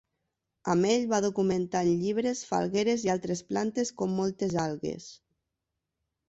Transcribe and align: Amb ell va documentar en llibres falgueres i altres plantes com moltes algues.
Amb 0.73 0.87
ell 0.93 1.03
va 1.09 1.19
documentar 1.25 1.81
en 1.89 1.99
llibres 2.03 2.41
falgueres 2.53 3.05
i 3.09 3.13
altres 3.17 3.45
plantes 3.51 3.93
com 4.01 4.17
moltes 4.23 4.57
algues. 4.65 5.07